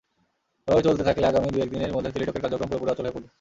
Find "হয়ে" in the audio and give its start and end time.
3.05-3.15